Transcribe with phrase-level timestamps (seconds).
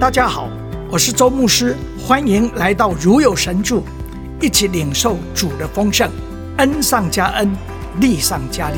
[0.00, 0.48] 大家好，
[0.92, 3.82] 我是周牧师，欢迎来到如有神助，
[4.40, 6.08] 一起领受主的丰盛，
[6.58, 7.50] 恩上加恩，
[8.00, 8.76] 力上加力。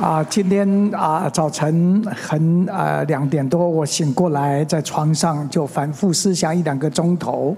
[0.00, 7.56] 啊，今天啊早晨很啊两点多，我醒过来，在床上就反复思想一两个钟头。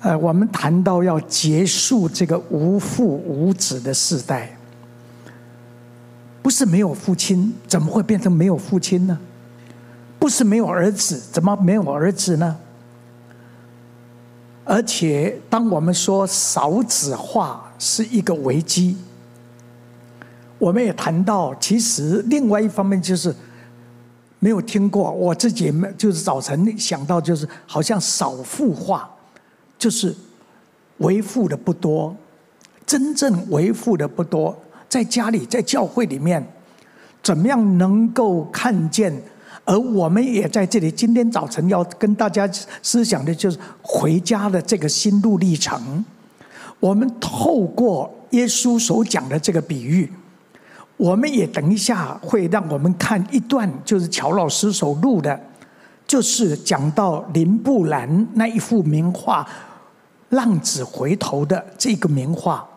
[0.00, 4.57] 呃，我们谈到要结束这个无父无子的时代。
[6.48, 9.18] 不是没有父亲，怎么会变成没有父亲呢？
[10.18, 12.56] 不是没有儿子，怎么没有儿子呢？
[14.64, 18.96] 而且，当我们说少子化是一个危机，
[20.58, 23.36] 我们也谈到，其实另外一方面就是
[24.38, 25.12] 没有听过。
[25.12, 29.06] 我自己没就是早晨想到，就是好像少父化，
[29.78, 30.16] 就是
[30.96, 32.16] 为父的不多，
[32.86, 34.58] 真正为父的不多。
[34.88, 36.44] 在家里，在教会里面，
[37.22, 39.12] 怎么样能够看见？
[39.64, 40.90] 而我们也在这里。
[40.90, 42.48] 今天早晨要跟大家
[42.82, 46.04] 思想的就是回家的这个心路历程。
[46.80, 50.10] 我们透过耶稣所讲的这个比喻，
[50.96, 55.38] 我们也等一下会让我们看一段，就是乔老师所录的，
[56.06, 59.42] 就是讲到林布兰那一幅名画
[60.36, 62.67] 《浪子回头》的这个名画。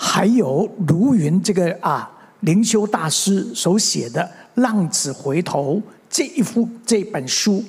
[0.00, 2.08] 还有卢云这个啊
[2.40, 4.22] 灵修大师所写的
[4.62, 5.74] 《浪子回头》
[6.08, 7.64] 这一幅这本书，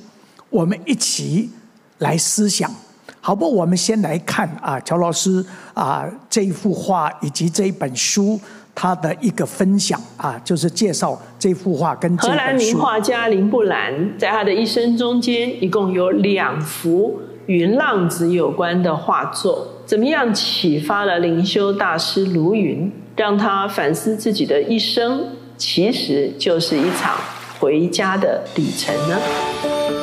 [0.52, 1.50] 我们一起
[1.98, 2.72] 来思想，
[3.20, 3.52] 好不？
[3.52, 8.40] 我们先来看啊，乔老师啊这一幅画以及这一本书，
[8.76, 12.30] 他的一个分享啊，就是介绍这幅画跟这。
[12.30, 19.68] 荷兰名画家林布兰在他的一生中间，一共有两幅与浪子有关的画作。
[19.84, 25.24] 怎么样启发了灵修大师卢云，让他反思自己的一生，
[25.58, 27.16] 其实就是一场
[27.60, 29.99] 回家的旅程呢？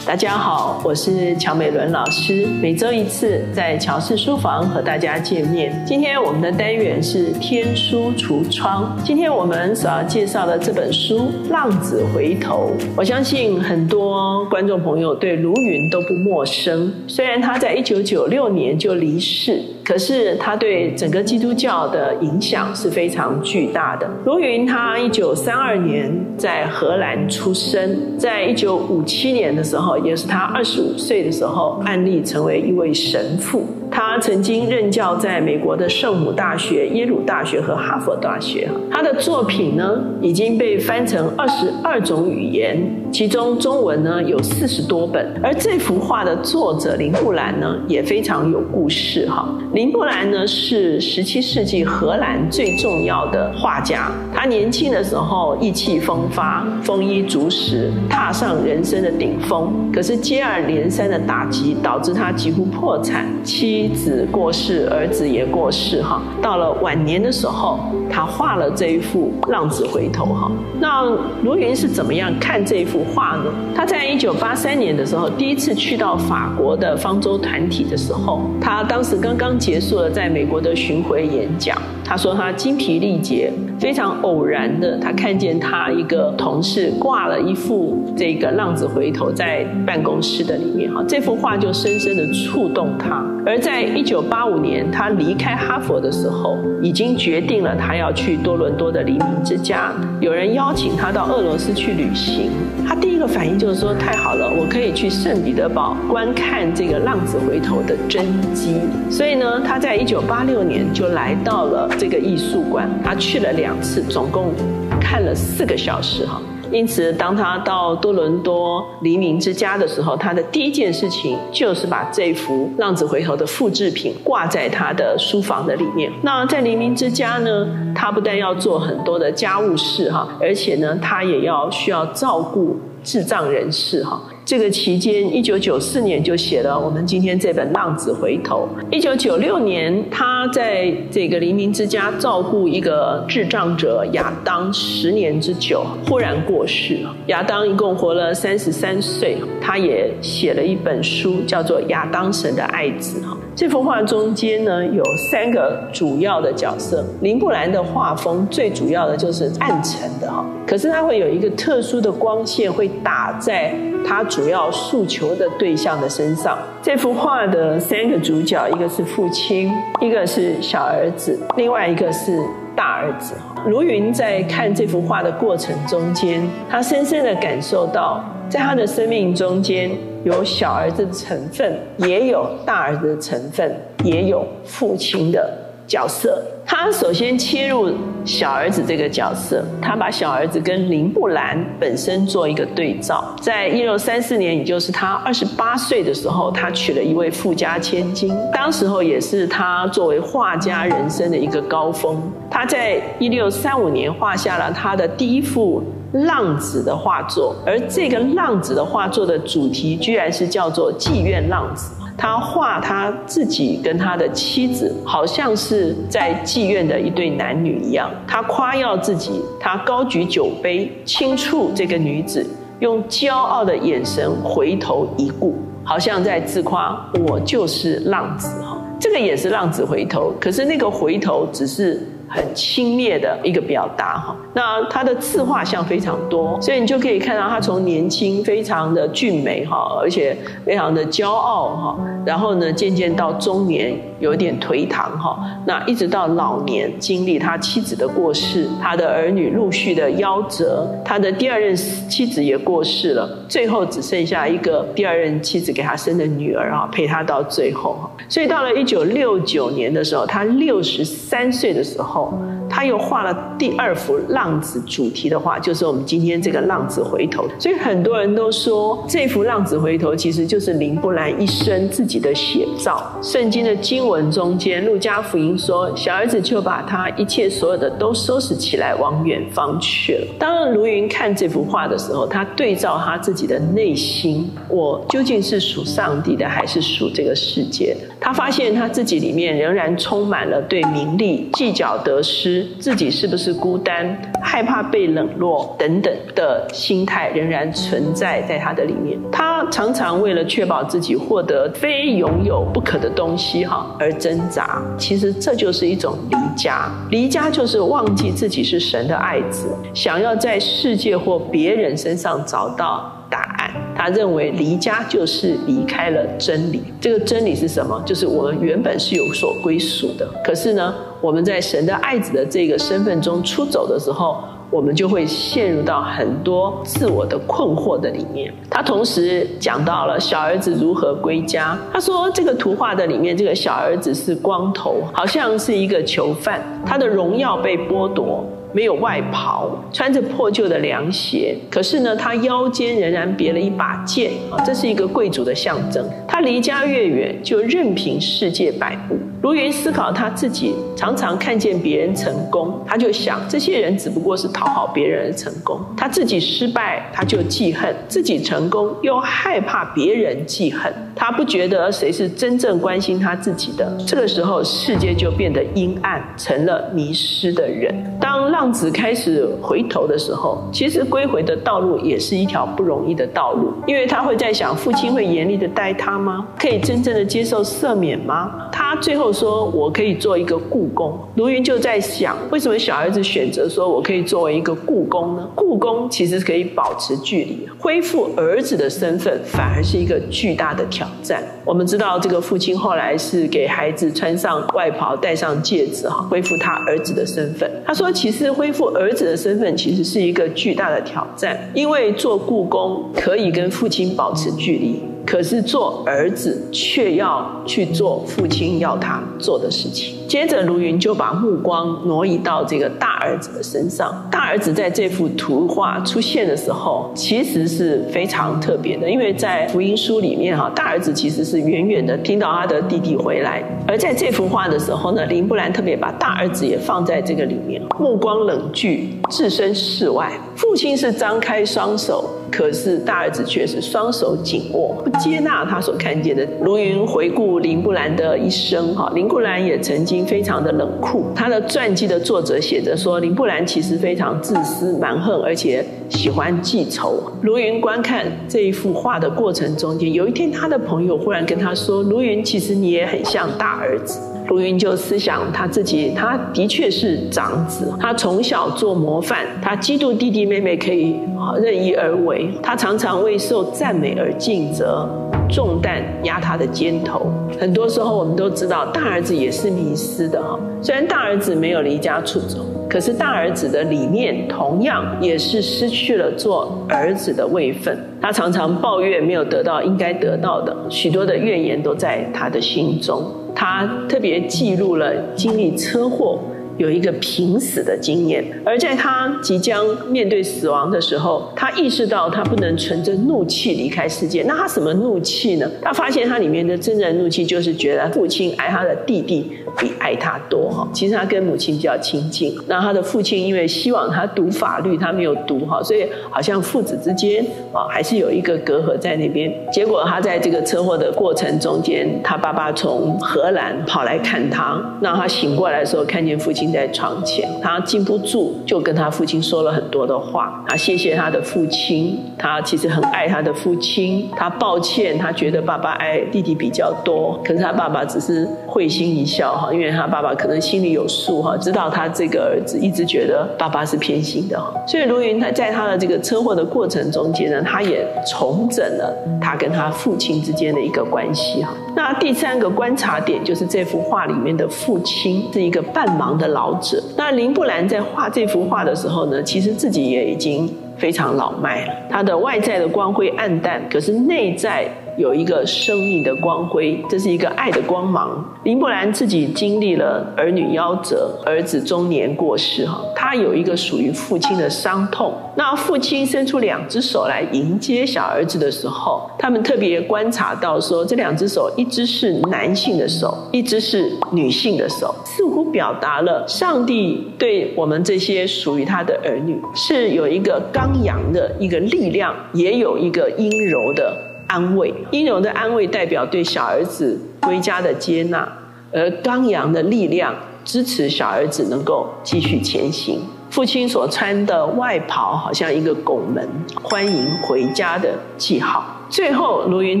[0.10, 5.72] 大家好，我是乔美伦老师，每周一次在乔氏书房和大家见面。
[5.86, 8.98] 今天我们的单元是天书橱窗。
[9.04, 16.92] 今天我们所要介绍的这本书《浪子回头》，我相信很多观众朋友对卢云都不陌生。
[17.06, 19.62] 虽然他在一九九六年就离世。
[19.82, 24.08] 可是他对整个基督教的影响是非常巨大的。
[24.24, 33.66] 卢云他一九三二年在荷兰出生，在一九五七年的时候，也是他二十五岁的时候，案例成为一位神父。
[33.90, 38.68] 他曾经任教在美国的圣母大学、耶鲁大学和哈佛大学。
[38.90, 42.80] 他的作品呢，已经被翻成二十二种语言，
[43.10, 45.34] 其中中文呢有四十多本。
[45.42, 49.48] 而这幅画的作者林布兰呢，也非常有故事哈。
[49.74, 54.10] 林布兰呢是十七世纪荷兰最重要的画家。
[54.32, 59.90] 他年轻的时候意气风发、丰衣足食，踏上人生的顶峰。
[59.92, 63.26] 可是接二连三的打击导致他几乎破产。
[63.42, 66.20] 妻妻子过世，儿子也过世，哈。
[66.42, 67.80] 到了晚年的时候，
[68.10, 70.52] 他画了这一幅《浪子回头》，哈。
[70.78, 71.02] 那
[71.42, 73.44] 卢云是怎么样看这一幅画呢？
[73.74, 81.80] 他在一九八三年的时候，第一次去到法国的方舟团体的时候，他当时刚刚结束了在美国的巡回演讲。
[82.04, 91.02] 他说他精疲力竭，非常偶然的，他看见他一个同事挂了一幅这个《浪子回头》在办公室的里面，哈。
[91.08, 99.92] 这幅画就深深的触动他，而在在一九八五年，他离开哈佛的时候，已经决定了他要去多伦多的黎明之家。
[100.20, 102.50] 有人邀请他到俄罗斯去旅行，
[102.86, 108.74] 他第一个反应就是说：“太好了，我可以去圣彼得堡观看这个浪子回头的真迹。”
[109.08, 114.52] 所以呢，他在一九八六年就来到了这个艺术馆，他去了两两次，总共
[115.00, 116.42] 看了四个小时，哈。
[116.72, 126.10] 因此，当他到多伦多黎明之家的时候，他的第一件事情就是把这幅《浪子回头》的复制品挂在他的书房的里面。
[126.22, 134.20] 那在黎明之家呢，他不但要做很多的家务事哈，而且呢，他也要需要照顾智障人士哈。
[134.50, 138.68] 这个期间，一九九四年就写了我们今天这本《浪子回头》。
[138.90, 146.98] 一九九六年，他在这个黎明之家照顾一个智障者亚当十年之久，忽然过世。
[147.26, 153.20] 亚当一共活了三十三岁，他也写了一本书，叫做《亚当神的爱子》。
[153.56, 157.04] 这幅画中间呢，有三个主要的角色。
[157.20, 163.74] 林布兰的画风最主要的就是暗沉的哈，可是它会有一个特殊的光线会打在
[164.06, 166.56] 他主要诉求的对象的身上。
[166.80, 169.70] 这幅画的三个主角，一个是父亲，
[170.00, 172.40] 一个是小儿子，另外一个是
[172.74, 173.34] 大儿子。
[173.66, 179.90] 卢云在看这幅画的过程中间，他深深的感受到，在他的生命中间。
[180.24, 183.74] 有小儿子的成分，也有大儿子的成分，
[184.04, 185.50] 也有父亲的
[185.86, 186.42] 角色。
[186.66, 187.90] 他首先切入
[188.24, 193.34] 小儿子这个角色，他把小儿子跟林布兰本身做一个对照。
[193.40, 202.22] 在一六三四年，也就是他二十八岁的时候，他娶了一位富家千金，当时候也是他作为画家人生的一个高峰。
[202.50, 205.82] 他在一六三五年画下了他的第一幅。
[206.12, 211.92] 浪子的画作，而这个浪子的画作的主题居然是叫做妓院浪子。
[212.18, 218.10] 他画他自己跟他的妻子，好像是在妓院的一对男女一样。
[218.26, 222.44] 他夸耀自己，他高举酒杯，轻触这个女子，
[222.80, 228.76] 用骄傲的眼神回头一顾，好像在自夸：我就是浪子哈。
[228.98, 232.04] 这个也是浪子回头，可是那个回头只是。
[232.32, 262.32] 很轻蔑的一个表达哈，那他的自画像非常多，所以你就可以看到他从年轻非常的俊美哈，而且非常的骄傲哈，然后呢渐渐到中年有一点颓唐哈，那一直到老年经历他妻子的过世，他的儿女陆续的夭折，他的第二任妻子也过世了，最后只剩下一个第二任妻子给他生的女儿哈，陪他到最后哈，所以到了一九六九年的时候，他六十三岁的时候。
[262.80, 267.44] 他又画了第二幅浪子主题的画，就是我们今天这个浪子回头。
[267.58, 273.14] 所以很多人都说，这幅浪子回头其实就是林布兰一生自己的写照。
[273.20, 280.26] 圣经的经文中间，路加福音说，小儿子就把他一切所有的都收拾起来，往远方去了。
[280.38, 288.08] 当卢云看这幅画的时候，他对照他自己的内心，我究竟是属上帝的，还是属这个世界的？
[288.18, 299.18] 他发现他自己里面仍然充满了对名利计较得失，自己是不是孤单，害怕被冷落等等的心态仍然存在在他的里面。
[299.32, 304.82] 他常常为了确保自己获得非拥有不可的东西哈而挣扎。
[304.98, 316.82] 其实这就是一种离家，离家就是忘记自己是神的爱子，想要在世界或别人身上找到答案，他认为离家就是离开了真理。
[317.00, 318.02] 这个真理是什么？
[318.04, 320.28] 就是我们原本是有所归属的。
[320.44, 328.52] 可是呢，我们在神的爱子的这个身份中出走的时候，我们就会陷入到很多自我的困惑的里面。
[328.70, 331.76] 他同时讲到了小儿子如何归家。
[331.92, 338.44] 他说，这个图画的里面，这个小儿子是光头，好像是一个囚犯，他的荣耀被剥夺。
[338.72, 346.08] 没有外袍，穿着破旧的凉鞋，可是呢，他腰间仍然别了一把剑啊，这是一个贵族的象征。
[346.28, 349.18] 他离家越远，就任凭世界摆布。
[349.42, 360.92] 卢云思考他自己，常常看见别人成功，他就想，这些人只不过是讨好别人的成功，他自己失败，他就记恨；自己成功，又害怕别人记恨。
[361.16, 363.90] 他不觉得谁是真正关心他自己的。
[364.06, 367.94] 这个时候，世界就变得阴暗，成了迷失的人。
[368.20, 376.46] 当浪子开始回头的时候，其实归回的道路也是一条不容易的道路，因为他会在想：父亲会严厉的待他吗？
[376.58, 378.68] 可以真正的接受赦免吗？
[378.70, 385.48] 他最后说：“我可以做一个故宫。”卢云就在想：为什么小儿子选择说我可以作为一个故宫呢？
[385.54, 391.42] 故宫其实可以保持距离，恢复儿子的身份反而是一个巨大的挑战。
[391.64, 397.70] 我们知道，这个父亲后来是给孩子穿上外袍，戴上戒指，哈，恢复他儿子的身份。
[397.86, 410.19] 他说：“其实恢复儿子的身份，其实是一个巨大的挑战，因为做故宫可以跟父亲保持距离。”可是做儿子却要去做父亲要他做的事情。
[410.30, 414.14] 接着，卢云就把目光挪移到这个大儿子的身上。
[414.30, 430.30] 大儿子在这幅图画出现的时候，其实是非常特别的，因为在福音书里面哈，大儿子其实是远远的听到他的弟弟回来，而在这幅画的时候呢，林布兰特别把大儿子也放在这个里面，目光冷峻，置身事外。
[430.54, 432.30] 父亲是张开双手。
[432.52, 436.44] 可是大儿子却是双手紧握，不接纳他所看见的。
[436.62, 441.24] 卢云回顾林布兰的一生，哈，林布兰也曾经非常的冷酷。
[441.34, 447.20] 他的传记的作者写着说，林布兰其实非常自私、蛮横，而且喜欢记仇。
[447.42, 461.14] 卢云观看这一幅画的过程中间，有一天他的朋友忽然跟他说：“卢云，其实你也很像大儿子。”卢云就思想他自己，他的确是长子，他从小做模范，他嫉妒弟弟妹妹可以
[461.62, 465.08] 任意而为，他常常为受赞美而尽责，
[465.50, 467.26] 重担压他的肩头。
[467.58, 477.98] 很多时候我们都知道，大儿子也是迷失的哈，虽然大儿子没有离家出走，可是大儿子的里面同样也是失去了做儿子的位分。
[478.22, 483.22] 他常常抱怨没有得到应该得到的，许多的怨言都在他的心中。
[483.54, 486.38] 他特别记录了经历车祸，
[486.80, 494.42] 有一个濒死的经验，而在他即将面对死亡的时候，他意识到他不能存着怒气离开世界。
[494.44, 495.70] 那他什么怒气呢？
[495.82, 500.88] 他发现他里面的真正怒气就是觉得父亲爱他的弟弟比爱他多哈。
[500.94, 507.44] 其实他跟母亲比较亲近，那他的父亲因为希望他读法律，他没有读哈，所以好像父子之间
[507.74, 509.52] 啊还是有一个隔阂在那边。
[509.70, 541.72] 结果他在这个车祸的过程中间，他爸爸从荷兰跑来看他，那他醒过来的时候看见父亲在床前，他禁不住就跟他父亲说了很多的话，他谢谢他的父亲，他其实很爱他的父亲，他抱歉，他觉得爸爸爱弟弟比较多，可是他爸爸只是会心一笑哈，因为他爸爸可能心里有数哈，知道他这个儿子一直觉得爸爸是偏心的，所以卢云他在他的这个车祸的过程中间呢，他也重整了他跟他父亲之间的一个关系哈。
[541.96, 547.02] 那第三个观察点就是这幅画里面的父亲是一个半盲的老者。
[547.16, 551.92] 那林布兰在画这幅画的时候呢，其实自己也已经非常老迈了。
[552.08, 554.88] 他的外在的光辉暗淡，可是内在。
[555.16, 558.44] 有一个生命的光辉，这是一个爱的光芒。
[558.64, 565.34] 林伯兰自己经历了儿女夭折，儿子中年过世，哈，他有一个属于父亲的伤痛。
[565.56, 584.29] 那父亲伸出两只手来迎接小儿子的时候，他们特别观察到说，这两只手，一只是男性的手，一只是女性的手，似乎表达了上帝对我们这些属于他的儿女，是有一个刚阳的一个力量，也有一个阴柔的。
[584.50, 588.52] 安慰，阴柔的安慰代表对小儿子归家的接纳，
[588.92, 593.20] 而刚阳的力量支持小儿子能够继续前行。
[593.50, 596.48] 父亲所穿的外袍好像一个拱门，
[596.80, 598.84] 欢迎回家的记号。
[599.08, 600.00] 最后，卢云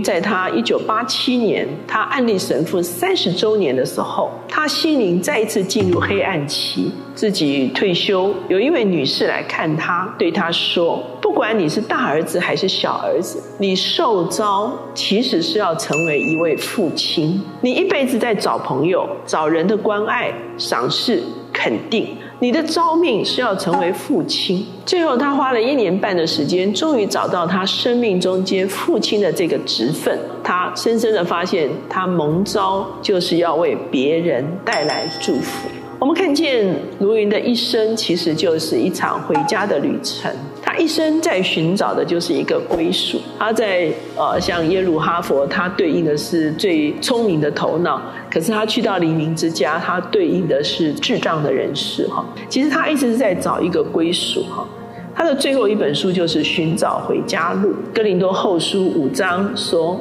[0.04, 8.32] 在他一九八七年，他按立神父三十周年的时候，他心灵再一次进入黑暗期，自己退休。
[8.46, 17.42] 有一位女士来看他，对他说：“不管你是大儿子还是小儿子，你受召其实是要成为一位父亲。
[17.62, 21.20] 你一辈子在找朋友、找人的关爱、赏识、
[21.52, 24.66] 肯定。”你的招命是要成为父亲。
[24.86, 30.18] 最后，他花了一年半的时间，终于找到他生命中间父亲的这个职分。
[30.42, 35.68] 他深深的发现，他蒙召就是要为别人带来祝福。
[36.00, 40.34] 我们看见卢云的一生，其实就是一场回家的旅程。
[40.62, 43.20] 他一生在寻找的就是一个归属。
[43.38, 48.00] 他在呃，像耶鲁哈佛，他对应的是最聪明的头脑；
[48.32, 52.08] 可是他去到黎明之家，他对应的是智障的人士。
[52.08, 54.42] 哈，其实他一直是在找一个归属。
[54.44, 54.66] 哈，
[55.14, 57.68] 他的最后一本书就是《寻找回家路》。
[57.94, 60.00] 哥林多后书五章说。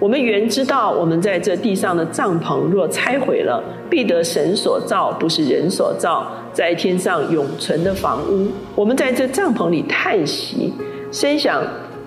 [0.00, 8.48] 我们原知道，我们在这地上的帐篷若拆毁了，必得神所造，不是人所造，在天上永存的房屋。
[8.74, 10.72] 我们在这帐篷里叹息，
[11.12, 11.62] 深想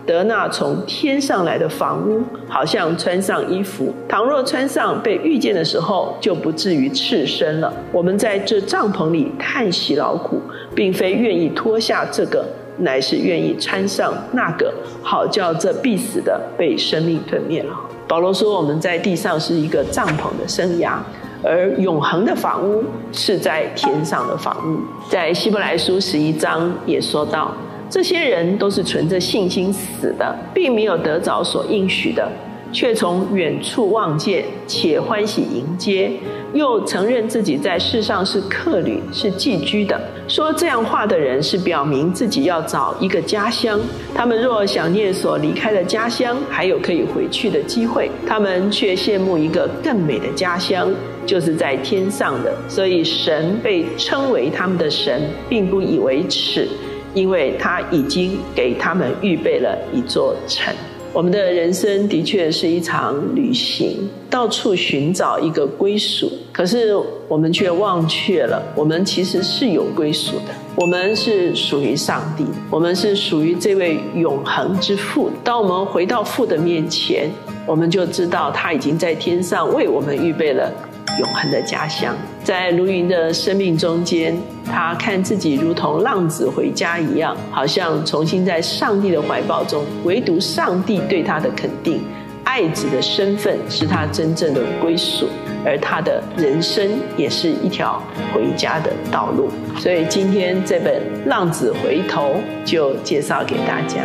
[0.07, 3.93] 得那从天上来的房屋，好像穿上衣服。
[4.09, 7.71] 倘若穿上，被遇见的时候，就不至于赤身了。
[7.91, 10.41] 我们在这帐篷里叹息劳苦，
[10.73, 12.43] 并非愿意脱下这个。
[12.79, 17.73] 乃是愿意穿上那个，好叫这必死的被生命吞灭了。
[18.07, 20.97] 保罗说：“我们在地上是一个帐篷的生涯，
[21.43, 27.51] 而永恒的房屋是在天上的房屋。”在希伯来书十一章也说到，
[27.89, 32.27] 这些人都是存着信心死的，并没有得着所应许的。
[32.71, 36.11] 却从远处望见，且欢喜迎接，
[36.53, 39.99] 又承认自己在世上是客旅，是寄居的。
[40.27, 43.79] 说这样话的人，是表明自己要找一个家乡。
[44.15, 50.89] 他们若想念所离开的家乡，还有可以回去的机会，他们却羡慕一个更美的家乡，
[51.25, 52.53] 就是在天上的。
[52.69, 56.67] 所以神被称为他们的神，并不以为耻。
[57.15, 60.73] 因为他已经给他们预备了一座城。
[61.13, 66.27] 我们的人生的确是一场旅行，到处寻找一个归属。
[66.51, 66.95] 可是
[67.27, 70.45] 我们却忘却了，我们其实是有归属的。
[70.75, 75.29] 我们是属于上帝，我们是属于这位永恒之父。
[75.43, 77.29] 当我们回到父的面前，
[77.67, 80.71] 我们就知道他已经在天上为我们预备了。
[81.19, 89.83] 永恒的家乡，在卢云的生命中间，他看自己如同浪子回家一样，好像重新在上帝的怀抱中。
[90.05, 92.01] 唯独上帝对他的肯定，
[92.43, 95.27] 爱子的身份是他真正的归属，
[95.63, 98.01] 而他的人生也是一条
[98.33, 99.49] 回家的道路。
[99.77, 102.35] 所以今天这本《浪子回头》
[102.69, 104.01] 就介绍给大家。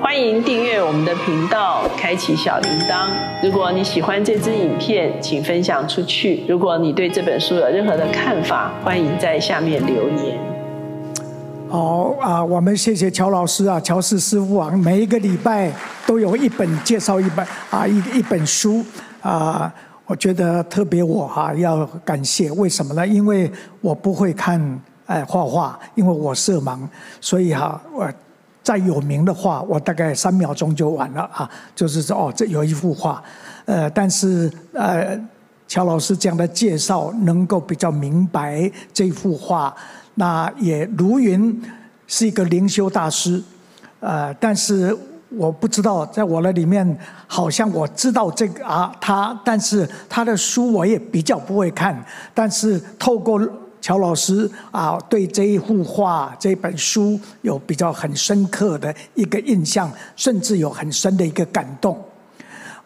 [0.00, 3.08] 欢迎订阅我们的频道，开启小铃铛。
[3.42, 6.44] 如果你喜欢这支影片，请分享出去。
[6.48, 10.38] 如果你对这本书有任何的看法，欢迎在下面留言。
[11.68, 15.72] 好啊，我们谢谢乔老师啊，乔氏师傅啊，每一个礼拜
[16.06, 18.84] 都有一本介绍一本啊一一本书
[19.20, 19.72] 啊，
[20.06, 23.04] 我觉得特别我哈、要感谢，为什么呢？
[23.04, 23.50] 因为
[23.80, 26.78] 我不会看哎画画，因为我色盲，
[27.20, 28.08] 所以哈、我。
[28.68, 31.50] 再有名的画，我大概三秒钟就完了啊！
[31.74, 33.24] 就是说，哦，这有一幅画，
[33.64, 35.18] 呃，但是呃，
[35.66, 39.74] 乔老师这样的介绍，能够比较明白这幅画。
[40.16, 41.58] 那也卢云
[42.06, 43.42] 是一个灵修大师，
[44.00, 44.94] 呃，但是
[45.30, 53.40] 我不知道，在我的里面，好像我知道这个啊，他，但是他的书我也比较不会看，但是透过。
[53.80, 61.98] 乔老师啊，对这一幅画、这本书有比较很深刻的一个印象，甚至有很深的一个感动。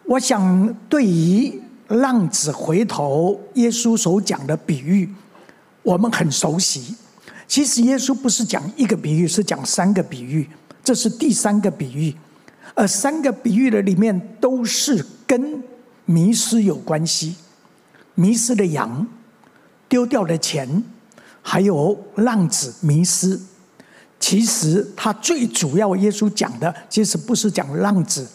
[0.05, 5.09] 我想，对于浪子回头，耶稣所讲的比喻，
[5.81, 6.95] 我们很熟悉。
[7.47, 10.47] 其实耶稣不是讲一个比喻，是讲三个比喻，
[10.83, 12.15] 这是第三个比喻。
[12.75, 15.61] 而三个比喻的里面，都是跟
[16.05, 17.35] 迷失有关系，
[18.15, 19.05] 迷失的羊。
[19.93, 20.83] 丢掉的钱，
[21.43, 23.39] 还有浪子迷失。
[24.19, 28.27] 其实他最主要，耶稣讲的其实不是讲浪子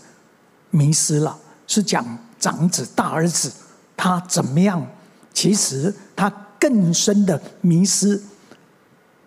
[0.70, 1.36] 迷失了，
[1.66, 3.50] 是讲长子大儿子
[3.96, 4.86] 他怎么样。
[5.34, 8.22] 其实他更深的迷失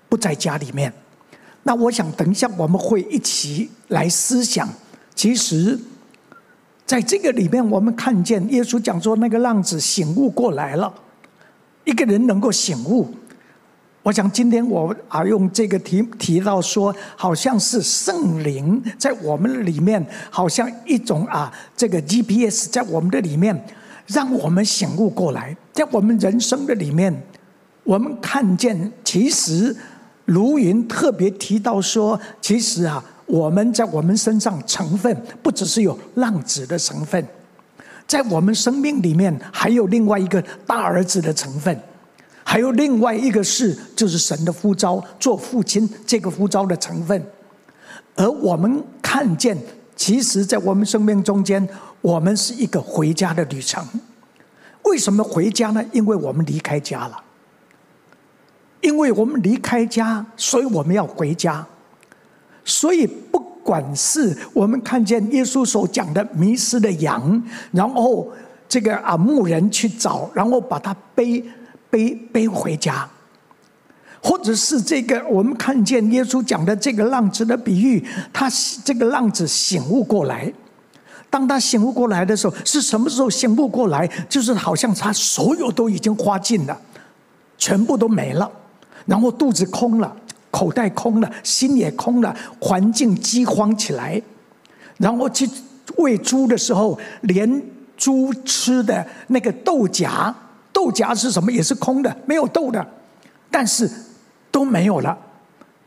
[0.07, 0.93] 不在家里面。
[1.63, 4.69] 那我想等一下我们会一起来思想。
[5.13, 5.77] 其实
[6.85, 10.93] 在这个里面，我们看见耶稣讲说，那个浪子醒悟过来了。
[11.83, 13.07] 一个人能够醒悟，
[14.03, 23.65] 我想今天我啊用这个题提到说，好像是圣灵在我们里面，好像一种啊这个 GPS 在我们的里面，
[24.07, 27.23] 让我们醒悟过来，在我们人生的里面，
[27.83, 29.75] 我们看见其实
[30.25, 37.25] 卢云特别提到说，其实啊我们在我们身上成分不只是有浪子的成分。
[38.07, 41.79] 在我们生命里面，还有另外一个大儿子的成分，
[42.43, 47.23] 还有另外一个是，就是神的呼召，做父亲这个呼召的成分。
[48.15, 49.57] 而我们看见，
[49.95, 51.65] 其实，在我们生命中间，
[52.01, 53.85] 我们是一个回家的旅程。
[54.83, 55.83] 为什么回家呢？
[55.91, 57.23] 因为我们离开家了。
[58.81, 61.65] 因为我们离开家，所以我们要回家。
[62.65, 63.50] 所以不。
[63.71, 68.29] 管是我们看见耶稣所讲的迷失的羊，然后
[68.67, 71.41] 这个啊牧人去找，然后把他背
[71.89, 73.07] 背背回家，
[74.21, 78.51] 或者是这个我们看见耶稣讲的这个浪子的比喻，他
[78.83, 80.51] 这个浪子醒悟过来，
[81.29, 84.05] 当他醒悟过来的时候，是什么时候醒悟过来？
[84.27, 86.77] 就是好像他所有都已经花尽了，
[87.57, 88.51] 全部都没了，
[89.05, 90.13] 然后肚子空了。
[90.51, 94.21] 口袋空了，心也空了，环境饥荒起来，
[94.97, 95.49] 然后去
[95.97, 97.63] 喂猪的时候，连
[97.97, 100.33] 猪吃的那个豆荚，
[100.73, 101.51] 豆荚是什么？
[101.51, 102.85] 也是空的，没有豆的，
[103.49, 103.89] 但是
[104.51, 105.17] 都没有了，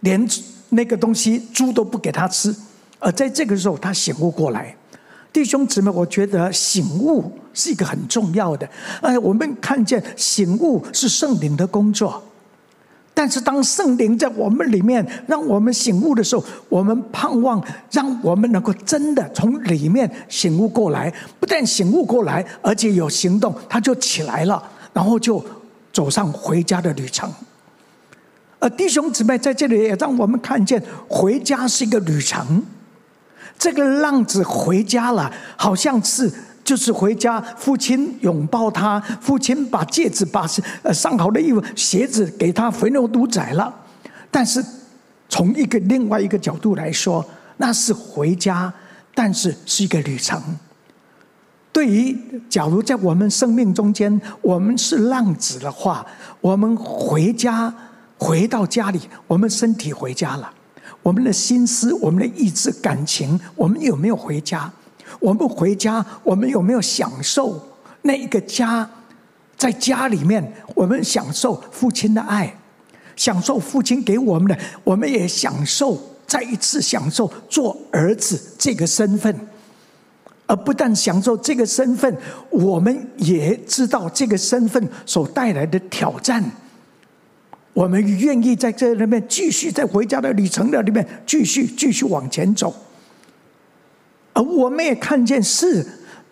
[0.01, 0.27] 连
[0.71, 2.55] 那个东西猪都不给他吃。
[2.99, 4.75] 而在这个时候，他醒悟过来，
[5.33, 8.67] 弟兄姊妹，我觉得醒悟是一个很重要的。
[9.03, 12.23] 哎，我们看见醒悟是圣灵的工作。
[13.17, 21.15] 但是，当圣灵在我们里面让我们醒悟的时候，我们盼望让我们能够真的从里面醒悟过来。
[21.39, 24.61] 不但醒悟过来，而且有行动，他就起来了，
[24.93, 25.43] 然后就
[25.93, 27.33] 走上回家的旅程。
[28.59, 32.65] 而弟兄姊妹在这里也让我们看见，回家是一个旅程。
[33.57, 36.33] 这个浪子回家了，好像是。
[36.65, 40.47] 就是回家，父亲拥抱他，父亲把戒指、把
[40.83, 43.73] 呃上好的衣服、鞋子给他，肥牛犊宰了。
[44.31, 44.65] 但是
[45.29, 47.25] 从一个另外一个角度来说，
[47.59, 48.73] 那是回家，
[49.15, 50.43] 但是是一个旅程。
[51.71, 52.17] 对于
[52.49, 56.07] 假如在我们生命中间，我们是浪子的话，
[56.41, 57.73] 我们回家，
[58.17, 60.51] 回到家里，我们身体回家了，
[61.03, 64.73] 我们的心思、我们的意志、感情，我们有没有回家？
[65.25, 67.59] 我们回家，我们有没有享受
[68.03, 68.87] 那一个家？
[69.57, 72.55] 在家里面，我们享受父亲的爱，
[73.17, 79.35] 享受父亲给我们的，我们也享受再一次享受做儿子这个身份。
[80.47, 82.15] 而不但享受这个身份，
[82.51, 86.45] 我们也知道这个身份所带来的挑战。
[87.73, 92.75] 我们愿意在这里面继续在回家的旅程的里面继续继续往前走。
[94.35, 95.87] 而我们也看见是，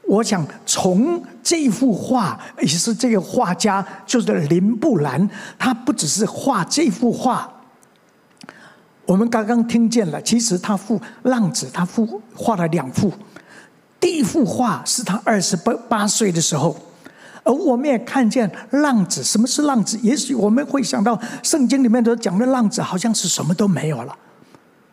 [0.06, 7.50] 我想从这幅画，也是这个画家就是林布兰，他不只是画这幅画。
[9.06, 13.12] 我们刚刚听见了，其实他画浪子，他画画了两幅。
[13.98, 16.76] 第一幅画是他二十八八岁的时候，
[17.44, 19.22] 而我们也看见浪子。
[19.22, 19.96] 什么是浪子？
[20.02, 24.16] 也许我们会想到圣经里面都讲的浪子，好像是什么都没有了，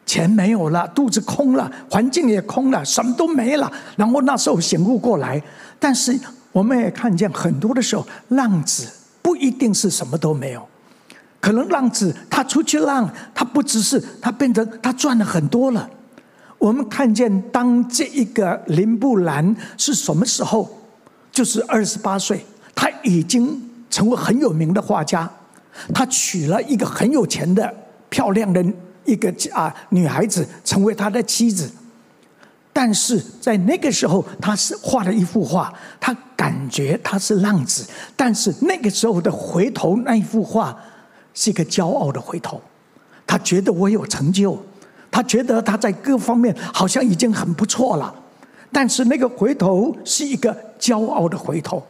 [0.10, 3.72] 钱没有了，肚子空了，环境也空了，什么都没了。
[3.96, 5.40] 然后那时候醒悟过来，
[5.80, 6.20] 但是
[6.52, 8.90] 我们也看见很多的时候，浪子
[9.22, 10.68] 不一定是什么都没有，
[11.40, 15.88] 可能浪子他出去浪，他不只是他变成他赚了很多了。
[16.58, 20.68] 我们看见，当这一个林布兰是什么时候？
[21.32, 22.44] 就是二十八岁，
[22.74, 25.30] 他已经成为很有名的画家。
[25.94, 27.72] 他娶了一个很有钱的、
[28.10, 28.66] 漂亮的
[29.10, 31.70] 一个啊女孩子，成为他的妻子。
[32.72, 37.86] 但是在那个时候，他是画了一幅画，他感觉他是浪子。
[38.16, 40.78] 但是那个时候的回头那一幅画，
[41.34, 42.62] 是一个骄傲的回头。
[43.28, 44.58] 他觉得我有成就。
[45.12, 48.14] 他觉得他在各方面好像已经很不错了，
[48.72, 51.84] 但是那个回头是一个骄傲的回头。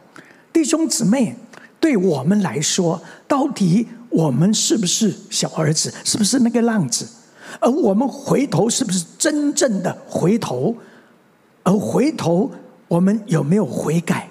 [0.50, 1.36] 弟兄姊妹，
[1.78, 5.92] 对我们来说，到底我们是不是小儿子？
[6.04, 7.06] 是不是那个浪子？
[7.60, 10.76] 而我们回头是不是真正的回头？
[11.62, 12.50] 而回头，
[12.88, 14.28] 我们有没有悔改？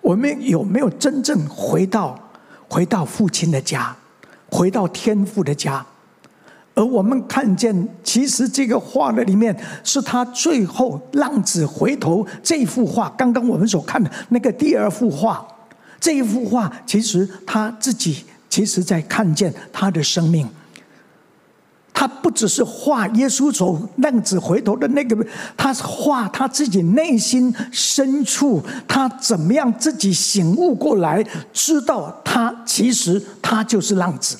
[0.00, 2.18] 我们有没有真正回到
[2.68, 3.96] 回到父亲的家，
[4.50, 5.84] 回到天父的家？
[6.74, 9.54] 而我们看见，其实这个画的里面
[9.84, 13.08] 是他最后浪子回头这幅画。
[13.10, 15.46] 刚刚我们所看的那个第二幅画，
[16.00, 20.46] 这一幅画其实他自己其实在看见他的生命。
[21.94, 34.36] 他不只是画耶稣走浪子回头的那个，他是画他自己内心深处，他怎么样自己醒悟过来，知道他其实他就是浪子。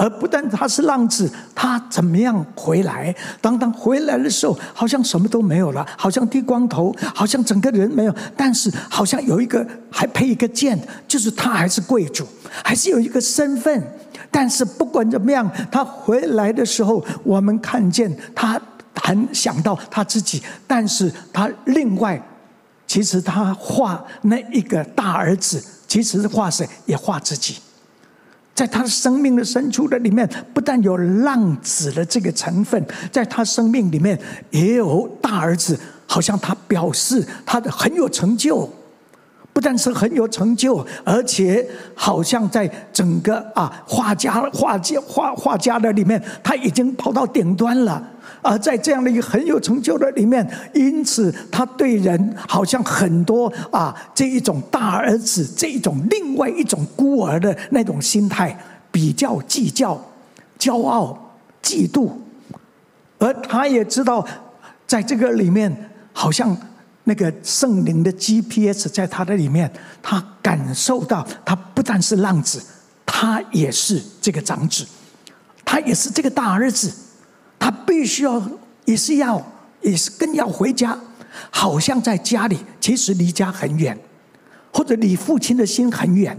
[0.00, 3.12] 而不但他是浪子，他怎么样回来？
[3.40, 8.14] 当他回来的时候，好像什么都没有了，好像剃光头，好像整个人没有。
[8.36, 12.24] 但是好像有一个还配一个剑，就是他还是贵族，
[12.62, 13.82] 还是有一个身份。
[14.30, 18.60] 但是不管怎么样，他回来的时候，我们看见他
[18.94, 22.22] 很想到他自己，但是他另外，
[22.86, 27.56] 其实他画那一个大儿子，其实画谁也画自己。
[28.58, 34.18] 在他生命的深处的里面，不但有浪子的这个成分，在他生命里面
[34.50, 38.68] 也有大儿子，好像他表示他的很有成就，
[39.52, 48.04] 不但是很有成就，而且好像在整个啊画家画家画画家的里面，他已经跑到顶端了。
[48.42, 58.58] 而在这样的一个很有成就的里面，因此他对人好像很多啊，这一种大儿子，这一种另外一种孤儿的那种心态，
[58.90, 60.00] 比较计较、
[60.58, 62.10] 骄傲、嫉妒，
[63.18, 64.26] 而他也知道，
[64.86, 66.56] 在这个里面，好像
[67.04, 69.70] 那个圣灵的 GPS 在他的里面，
[70.02, 72.62] 他感受到，他不但是浪子，
[73.04, 74.86] 他也是这个长子，
[75.64, 76.92] 他也是这个大儿子。
[77.58, 78.42] 他必须要，
[78.84, 79.44] 也是要，
[79.82, 80.98] 也是更要回家，
[81.50, 83.98] 好像在家里，其实离家很远，
[84.72, 86.38] 或者离父亲的心很远。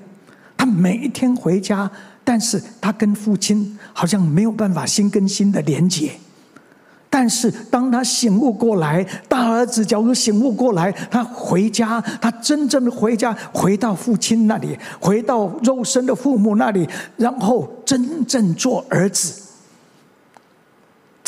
[0.57, 1.89] 他每一天回家，
[2.23, 6.11] 但是他跟父亲好像没有办法心跟心的连接。
[7.11, 19.41] 但是当他醒悟过来，大儿子假如醒悟过来，他回家，他真正的回家，回到父亲那里，回到肉身的父母那里，然后真正做儿子。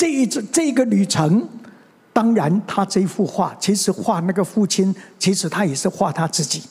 [0.02, 1.48] 这一这这个旅程，
[2.12, 6.64] 当然他这幅画其实画那个父亲，其实他也是画他自己。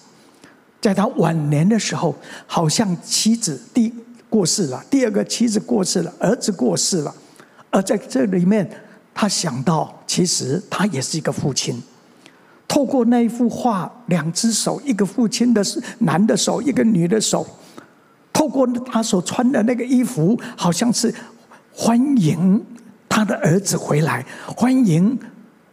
[0.80, 2.12] 在他晚年的时候，
[2.48, 3.94] 好像妻子第
[4.28, 7.14] 过世了，第二个妻子过世了，儿子过世了，
[7.70, 8.68] 而在这里面，
[9.14, 11.80] 他想到，其实他也是一个父亲。
[12.66, 15.62] 透过那一幅画，两只手，一个父亲的
[16.00, 17.46] 男的手，一个女的手。
[18.32, 21.14] 透过他所穿的那个衣服，好像是
[21.72, 22.60] 欢迎
[23.10, 25.18] 他的儿子回来，欢迎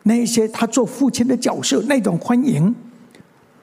[0.03, 2.75] 那些他做父亲的角色那种欢迎。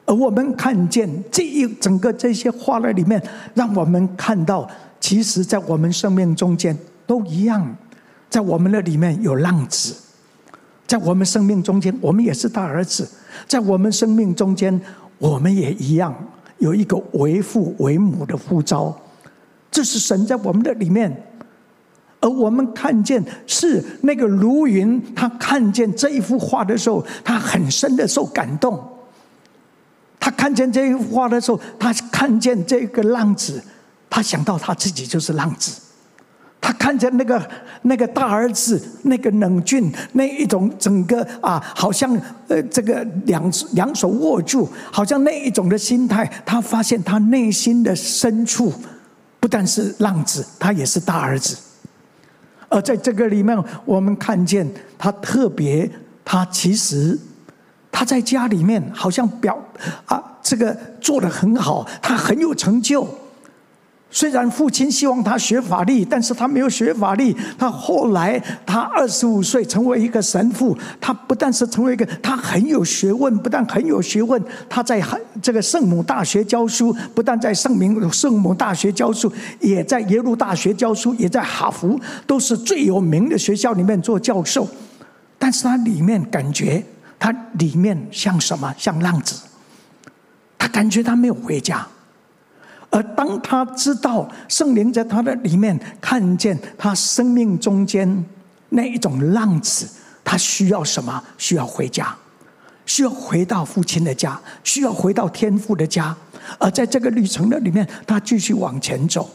[0.07, 3.21] 而我们看见这一整个这些画的里面，
[3.55, 4.69] 让我们看到，
[5.01, 7.77] 其实，在我们生命中间都一样，
[8.31, 9.95] 在我们的里面有浪子，
[10.87, 13.09] 在我们生命中间，我们也是大儿子，
[13.49, 14.81] 在我们生命中间，
[15.19, 16.15] 我们也一样
[16.59, 18.97] 有一个为父为母的呼召，
[19.71, 21.11] 这是神在我们的里面。
[22.25, 28.83] 而我们看见是那个卢云，他看见这一幅画的时候，他很深的受感动。
[30.19, 33.63] 他看见这一幅画的时候，他看见这个浪子，
[34.09, 35.83] 他想到他自己就是浪子。
[36.63, 37.47] 他看见那个
[37.83, 46.25] 那个大儿子，那个冷峻，那一种整个啊，好像呃，这个两两手握住，好像那一种的心态。
[46.47, 48.73] 他发现他内心的深处，
[49.39, 51.55] 不但是浪子，他也是大儿子。
[52.75, 55.89] 而在这个里面，我们看见他特别，
[56.25, 57.17] 他其实。
[57.97, 59.57] 他在家里面好像表
[60.07, 63.07] 啊，这个做的很好，他很有成就。
[64.15, 67.37] 虽然父亲希望他学法律，但是他没有学法律。
[67.59, 75.05] 他后来他二十五岁成为一个神父，他不但是成为一个，他很有学问，不但很有学问，他在
[75.43, 84.69] 这个圣母大学教书，不但在圣明圣母大学教书，也在耶鲁大学教书，也在哈佛，都是最有名的学校里面做教授。
[85.41, 86.85] 但是他里面感觉。
[87.17, 88.75] 他里面像什么？
[88.77, 89.41] 像浪子。
[90.59, 91.87] 他感觉他没有回家，
[92.95, 98.25] 而当他知道圣灵在他的里面看见他生命中间
[98.69, 99.89] 那一种浪子，
[100.23, 101.21] 他需要什么？
[101.37, 102.15] 需要回家，
[102.87, 106.17] 需要回到父亲的家，需要回到天父的家。
[106.61, 109.29] 而在这个旅程的里面，他继续往前走，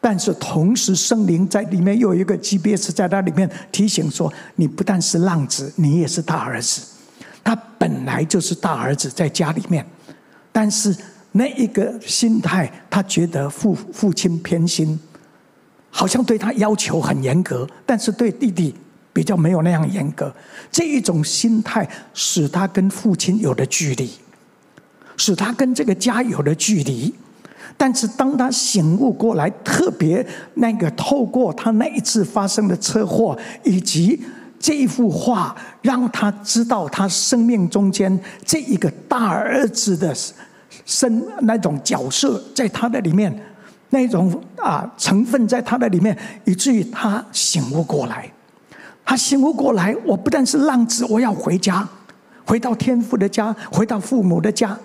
[0.00, 6.80] 但是同时圣灵在里面又有一个 GPS 在那里面提醒说：你不但是浪子，你也是大儿子。
[7.44, 9.86] 他本来就是大儿子，在家里面，
[10.50, 10.96] 但是
[11.36, 14.98] 那一个心态，他觉得父父亲偏心，
[15.90, 18.74] 好像对他要求很严格，但是对弟弟
[19.12, 20.34] 比较没有那样严格。
[20.70, 24.10] 这一种心态使他跟父亲有了距离，
[25.16, 27.14] 使他跟这个家有了距离。
[27.76, 34.20] 但是当他醒悟过来，特别那个透过他那一次发生的车祸以及。
[34.58, 40.16] 这一幅画让他知道，他生命中间这一个大儿子的
[40.86, 43.30] 身那种角色，在他的里面，
[43.90, 48.30] 那种啊成分在他的里面，以至于他醒悟过来。
[49.04, 51.86] 他醒悟过来，我不但是浪子，我要回家，
[52.44, 54.76] 回到天父的家，回到父母的家。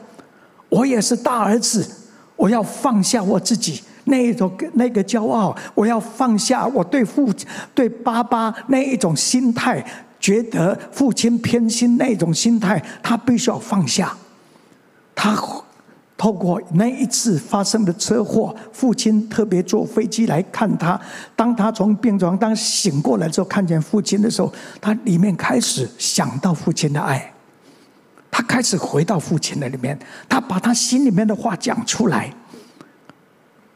[0.69, 1.89] 我也是大儿子，
[2.35, 3.81] 我要放下我自己。
[4.05, 7.31] 那一种那个骄傲，我要放下我对父
[7.73, 9.83] 对爸爸那一种心态，
[10.19, 14.11] 觉得父亲偏心那一种心态，他必须要放下。
[15.13, 15.35] 他
[16.21, 21.01] 透过那一次发生的车祸，父亲特别坐飞机来看他。
[21.35, 27.33] 当他从病床当醒过来之后，看见父亲的时候，他里面开始想到父亲的爱，
[28.29, 29.97] 他开始回到父亲的里面，
[30.29, 32.31] 他把他心里面的话讲出来。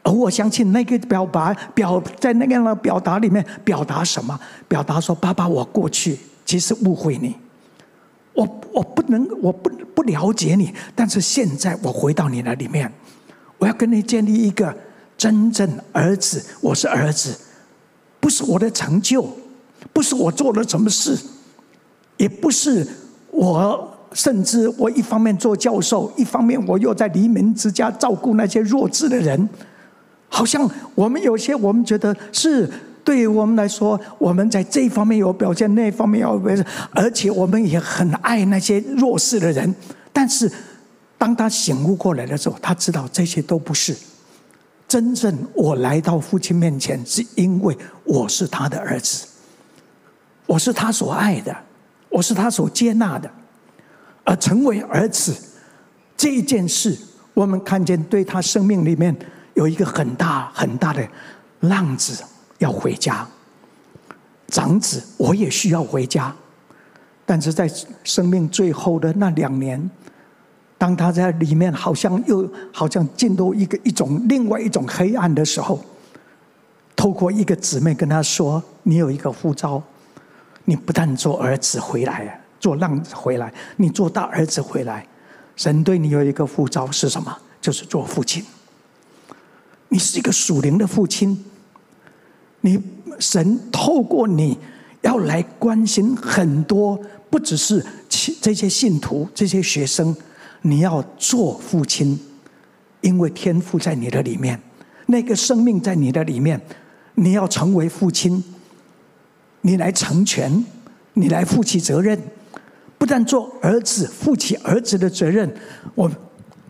[0.04, 4.38] 而我相信那个表达表在那个样的表达里面，表达什么？
[4.68, 7.34] 表达说：“爸爸，我过去其实误会你，
[8.36, 10.72] 我我不能，我不不了解你。
[10.94, 12.92] 但是现在我回到你那里面，
[13.58, 14.76] 我要跟你建立一个
[15.16, 16.44] 真正儿子。
[16.60, 17.36] 我是儿子，
[18.20, 19.26] 不是我的成就，
[19.92, 21.18] 不是我做了什么事，
[22.18, 22.86] 也不是
[23.30, 29.48] 我，甚至我一方面做教授，一方面我又在黎明之家照顾那些弱智的人。”
[30.28, 32.68] 好像我们有些，我们觉得是
[33.06, 39.72] 对于我们来说，我们在这方面有表现，那方面有表现，而且我们也很爱那些弱势的人。
[40.12, 40.50] 但是，
[41.16, 43.96] 当他醒悟过来的时候，他知道这些都不是
[44.88, 45.32] 真正。
[45.54, 49.24] 我来到父亲面前，是因为我是他的儿子，
[50.46, 51.56] 我是他所爱的，
[52.08, 53.30] 我是他所接纳的，
[54.24, 55.32] 而成为儿子
[56.16, 56.98] 这一件事，
[57.34, 59.16] 我们看见对他生命里面。
[59.54, 61.08] 有一个很大很大的
[61.60, 62.22] 浪子
[62.58, 63.26] 要回家，
[64.48, 66.34] 长子我也需要回家，
[67.24, 67.70] 但是在
[68.04, 69.90] 生命最后的那两年，
[70.78, 75.84] 当他在里面好像又好像进入一个一种另外一种黑暗的时候，
[76.94, 79.82] 透过一个姊妹跟他说：“你有一个护照，
[80.64, 85.06] 你不但做儿子回来，做浪子回来，你做大儿子回来。
[85.56, 87.36] 神对你有一个护照是什么？
[87.60, 88.44] 就是做父亲。
[89.88, 91.44] 你是一个属灵的父亲，
[92.66, 92.76] 你
[93.20, 94.58] 神透过你
[95.02, 97.00] 要来关心很多，
[97.30, 97.84] 不只是
[98.40, 100.14] 这些信徒、这些学生，
[100.62, 102.18] 你要做父亲，
[103.02, 104.60] 因为天赋在你的里面，
[105.06, 106.60] 那个生命在你的里面。”
[107.18, 108.44] 你要成为父亲，
[109.62, 110.62] 你来成全，
[111.14, 112.20] 你来负起责任，
[112.98, 115.50] 不但做儿子负起儿子的责任，
[115.94, 116.10] 我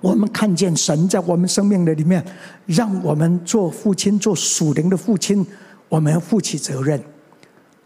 [0.01, 2.25] 我们看见神在我们生命的里面，
[2.65, 5.45] 让我们做父亲，做属灵的父亲，
[5.89, 7.03] 我们要负起责任。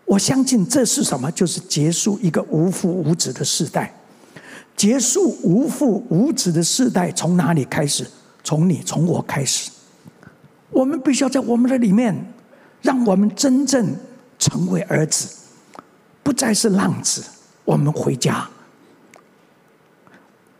[0.05, 1.31] 我相信这是什么？
[1.33, 3.95] 就是结束一个无父无子的世代。
[4.77, 8.07] 结束无父无子的世代从哪里开始？
[8.43, 9.71] 从你，从我开始。
[10.71, 12.33] 我们必须要在我们的里面。
[12.83, 13.95] 让我们真正
[14.39, 15.29] 成为儿子，
[16.23, 17.23] 不再是浪子。
[17.67, 18.49] 我们回家，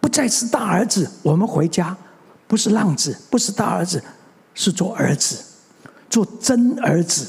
[0.03, 1.11] 不再是大儿子。
[1.23, 1.97] 我们回家，
[2.47, 4.05] 不是浪子，不是大儿子，
[4.53, 5.43] 是做儿子，
[6.11, 7.27] 做真儿子。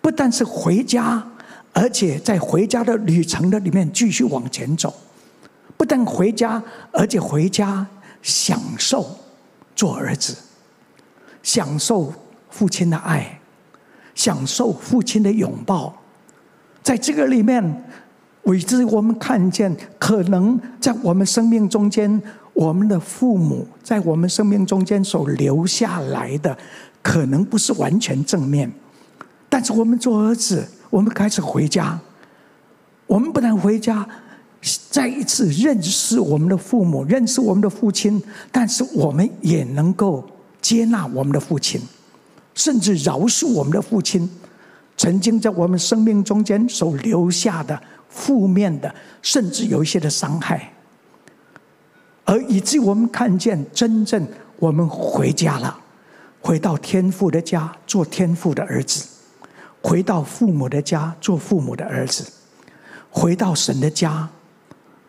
[0.00, 1.24] 不但是回家，
[1.72, 4.92] 而且在回家的旅程的里面继续往前走。
[5.76, 7.86] 不但回家，而且回家
[8.22, 9.06] 享受
[9.76, 10.34] 做儿子，
[11.42, 12.12] 享受
[12.50, 13.38] 父亲的爱。
[14.14, 15.92] 享受父亲的拥抱，
[16.84, 17.84] 在这个里面，
[18.44, 26.56] 为之我们看见，可能在我们生命中间，我们的父母在我们生命中间所留下来的，
[27.04, 28.72] 可能不是完全正面。
[29.50, 31.96] 但是我们做儿子，我们开始回家，
[33.06, 34.08] 我们不但回家，
[34.90, 40.26] 再一次认识我们的父母，认识我们的父亲，但是我们也能够
[40.62, 41.80] 接纳我们的父亲。
[42.54, 44.28] 甚至饶恕我们的父亲，
[44.96, 50.72] 曾经在我们生命中间所留下的负面的，甚至有一些的伤害，
[52.24, 55.78] 而以及我们看见真正我们回家了，
[56.44, 59.02] 回到天父的家做天父的儿子，
[59.80, 62.30] 回到父母的家做父母的儿子，
[63.08, 64.28] 回到神的家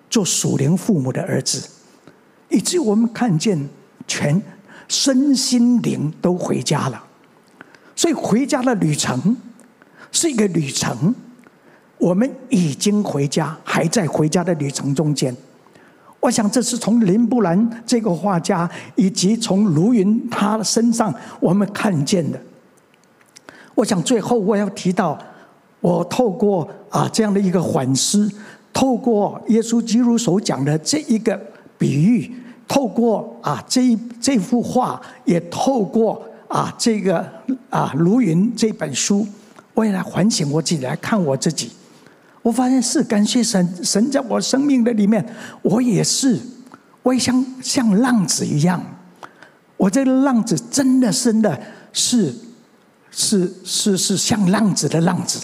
[0.09, 1.67] 做属灵父母的儿子，
[2.47, 3.67] 以至于我们看见
[4.07, 4.41] 全
[4.87, 7.03] 身心灵都回家了。
[7.97, 9.35] 所以回家的旅程
[10.13, 11.13] 是一个旅程，
[11.97, 15.35] 我们已经回家，还在回家的旅程中间。
[16.25, 22.41] 我想这是从林布兰这个画家，以及从卢云他身上我们看见的。
[23.75, 25.15] 我想最后我要提到，
[25.81, 28.27] 我透过啊这样的一个反思，
[28.73, 31.39] 透过耶稣基督所讲的这一个
[31.77, 32.35] 比喻，
[32.67, 36.19] 透过啊这一这幅画，也透过。
[36.47, 37.27] 啊，这个
[37.71, 39.27] 啊，卢云这本书，
[39.73, 41.71] 我也来反省我自己，来看我自己。
[42.45, 45.25] 我发现是感谢神，神在我生命的里面，
[45.63, 46.39] 我也是，
[47.01, 48.79] 我也像像浪子一样。
[49.77, 51.59] 我这个浪子真的真的
[51.91, 52.31] 是
[53.09, 55.43] 是是是像浪子的浪子。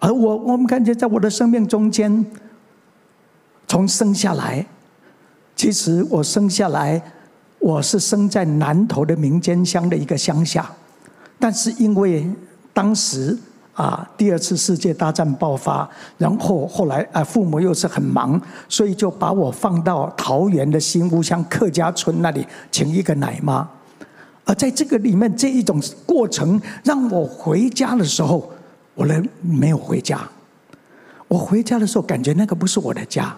[0.00, 2.26] 而我我们感觉在我的生命中间，
[3.68, 4.66] 从生下来，
[5.54, 7.00] 其实我生下来。
[7.60, 10.68] 我是生在南投的民间乡的一个乡下，
[11.40, 12.28] 但是因为
[12.72, 13.36] 当时
[13.78, 23.68] 啊第二次世界大战爆发，然后后来啊父母又是很忙，所以就把我放到桃园的新屋乡客家村那里请一个奶妈。
[24.44, 28.50] 而在这个里面这一种过程，让我回家的时候，
[28.94, 30.28] 我呢没有回家。
[31.28, 33.36] 我回家的时候，感觉那个不是我的家。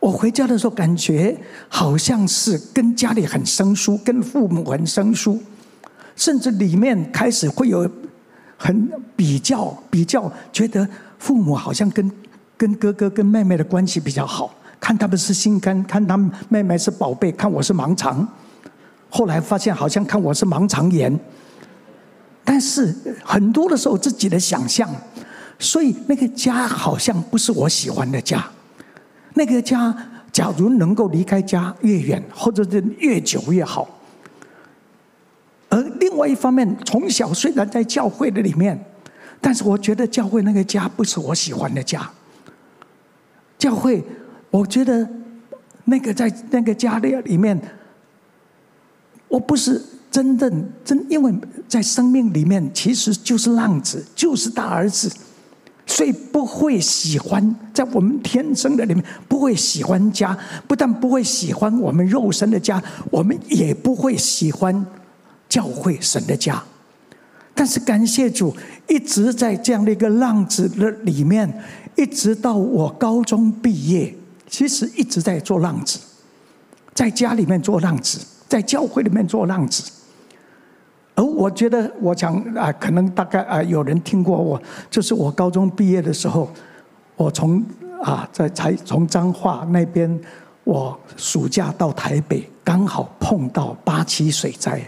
[0.00, 5.40] 我回家的时候，感觉好像是跟家里很生疏，跟父母很生疏，
[6.16, 7.88] 甚至里面开始会有
[8.62, 10.86] 很比较比较，觉得
[11.18, 12.12] 父母好像跟
[12.58, 18.28] 跟哥哥跟妹妹的关系比较好，看他们是心肝，看他们妹妹是宝贝，看我是盲肠。
[19.08, 21.18] 后来发现好像看我是盲肠炎，
[22.44, 22.94] 但是
[23.24, 24.86] 很多的时候自己的想象，
[25.58, 28.46] 所以那个家好像不是我喜欢的家。
[29.32, 29.96] 那个家，
[30.30, 33.88] 假如能够离开家越远，或者是越久越好。
[36.10, 38.78] 另外一方面，从小虽然在教会的里面，
[39.40, 42.10] 但是我觉得教会那个家不是我喜欢的家。
[43.56, 44.02] 教会，
[44.50, 45.08] 我觉得
[45.84, 47.56] 那个在那个家里里面，
[49.28, 51.32] 我不是真正真，因为
[51.68, 55.08] 在生命里面其实就是浪子，就是大儿子。
[55.86, 64.86] 所以不会喜欢在我们天生的里面不会喜欢家，不但不会喜欢我们肉身的家，我们也不会喜欢
[65.50, 66.62] 教会神的家。
[67.54, 68.56] 但是感谢主，
[68.88, 71.62] 一直在这样的一个浪子的里面，
[71.94, 74.14] 一直到我高中毕业，
[74.48, 75.98] 其实一直在做浪子，
[76.94, 79.92] 在家里面做浪子，在教会里面做浪子。
[81.16, 86.50] 而我觉得，我想啊，可能大概啊，有人听过我，就是我高中毕业的时候，
[87.16, 87.62] 我从
[88.02, 90.18] 啊在才从彰化那边，
[90.64, 94.80] 我暑假到台北，刚好碰到八七水灾，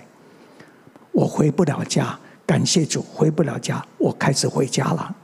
[1.13, 2.19] 我回不了家。
[2.45, 5.15] 感谢主，回不了家，我开始回家了。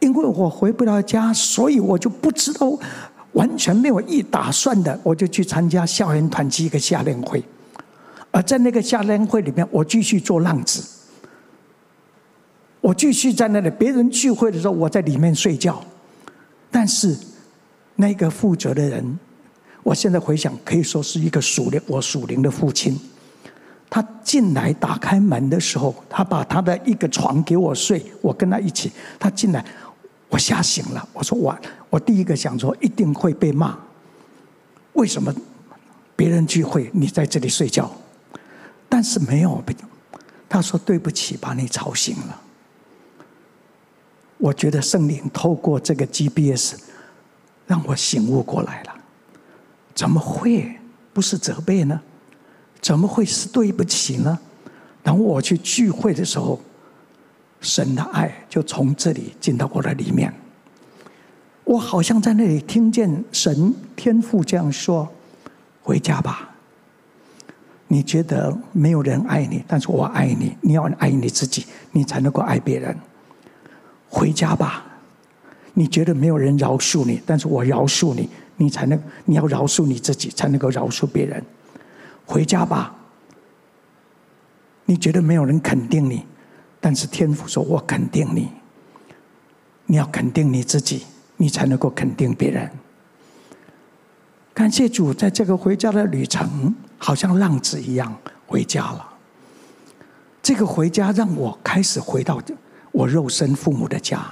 [0.00, 2.72] 因为我回不了家，所以我就不知道，
[3.32, 7.42] 完全没有一打算的，我就去参加校园团契一个夏令会。
[8.30, 10.82] 而在那个夏令会里面，我继续做浪子。
[12.80, 15.84] 我继续在那里，别人聚会的时候，我在里面睡觉。
[16.70, 17.16] 但是
[17.96, 19.18] 那个负责的人，
[19.82, 22.98] 我现在回想，可以说是一个属灵，我属灵的父亲。
[23.88, 28.90] 他进来打开门的时候，他把他的一个床给我睡，我跟他一起。
[29.18, 29.64] 他进来，
[30.28, 31.08] 我吓醒了。
[31.12, 31.56] 我说我
[31.88, 33.78] 我第一个想说一定会被骂，
[34.94, 35.32] 为什么
[36.16, 37.90] 别人聚会你在这里睡觉？
[38.88, 39.74] 但是没有被，
[40.48, 42.42] 他说对不起，把你吵醒了。
[44.38, 46.76] 我觉得圣灵透过这个 GPS
[47.66, 48.94] 让我醒悟过来了，
[49.94, 50.78] 怎么会
[51.12, 52.00] 不是责备呢？
[52.80, 54.38] 怎么会是对不起呢？
[55.02, 56.60] 当我去聚会的时候，
[57.60, 60.32] 神的爱就从这里进到我的里面。
[61.64, 65.08] 我好像在那里听见神天父这样说
[65.82, 66.50] ：“回家吧。
[67.88, 70.56] 你觉得没有人爱你，但是我爱你。
[70.60, 72.96] 你要爱你自己，你才能够爱别人。
[74.08, 74.84] 回家吧。
[75.74, 81.42] 你觉得没有人饶恕你，但是我饶恕你，你才能你要饶恕你自己，才能够饶恕别人。”
[82.26, 82.94] 回家吧。
[84.84, 86.26] 你觉得没有人肯定你，
[86.80, 88.50] 但是天父说：“我肯定你。
[89.86, 91.06] 你要肯定你自己，
[91.36, 92.70] 你才能够肯定别人。”
[94.52, 98.16] 感谢主，在这个回家的旅程，好像浪子一样
[98.46, 99.08] 回家了。
[100.42, 102.40] 这个回家让我开始回到
[102.92, 104.24] 我肉身父母的家。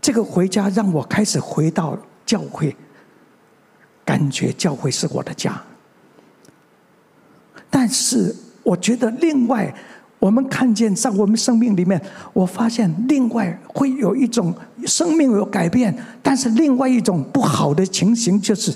[0.00, 2.74] 这个回家让我开始回到教会，
[4.04, 5.62] 感觉教会是我的家。
[7.78, 9.70] 但是，我觉得另外，
[10.18, 12.00] 我们看见在我们生命里面，
[12.32, 14.54] 我发现另外会有一种
[14.86, 18.74] 生命有改变，但是另外一种不好的情形就是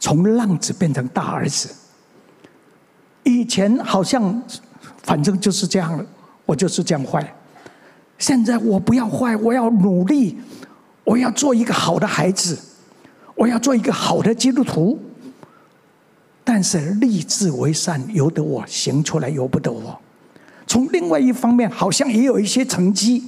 [0.00, 1.72] 从浪子变成大儿子。
[3.22, 4.42] 以前好像
[5.04, 6.04] 反正就是这样了，
[6.44, 7.32] 我就是这样坏。
[8.18, 10.36] 现在我不要坏，我要努力，
[11.04, 12.58] 我要做一个好的孩子，
[13.36, 14.98] 我要做一个好的基督徒。
[16.52, 19.96] 但是立志为善，由得我行出来，由不得我。
[20.66, 23.22] 从另外一方面，好像也有一些成绩。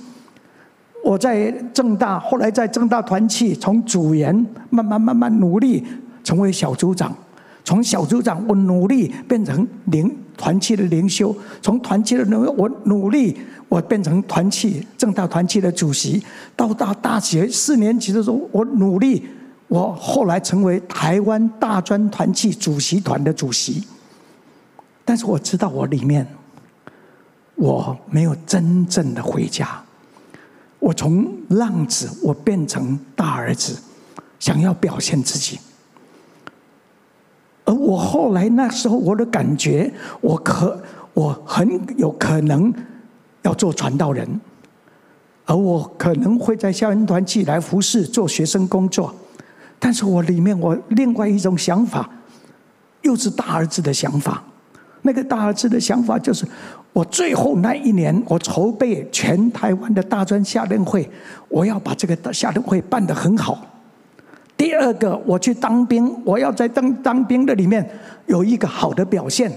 [1.04, 4.34] 我在政大，后来在政大团契，从组员
[4.70, 5.84] 慢慢慢慢努力，
[6.24, 7.16] 成为小组长。
[7.62, 11.32] 从小组长，我努力变成领团契的领袖。
[11.60, 16.20] 从团契的领，我努力，我变成团契政大团契的主席。
[16.56, 19.24] 到大大学四年级的时候，我努力。
[19.72, 23.82] 我后来成为台湾大专团契主席团的主席，
[25.02, 26.26] 但是我知道我里面
[27.54, 29.82] 我没有真正的回家。
[30.78, 33.78] 我从浪子，我变成大儿子，
[34.38, 35.58] 想要表现自己。
[37.64, 40.82] 而我后来那时候，我的感觉，我可
[41.14, 42.70] 我很有可能
[43.40, 44.38] 要做传道人，
[45.46, 49.14] 而我可能会在校园团契来服侍，做学生工作。
[49.84, 52.08] 但是我里面我另外一种想法，
[53.00, 54.40] 又是大儿子的想法。
[55.02, 56.46] 那个大儿子的想法就是，
[56.92, 61.10] 我最后那一年，我筹备全台湾的大专夏令会，
[61.48, 63.66] 我要把这个夏令会办得很好。
[64.56, 67.84] 第二个，我去当兵，我要在当当兵的里面
[68.26, 69.50] 有一个好的表现。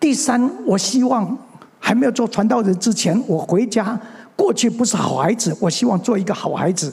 [0.00, 1.36] 第三，我希望
[1.78, 4.00] 还没有做传道人之前，我回家，
[4.34, 6.90] 过去不是好孩子，我希望做一个好孩子。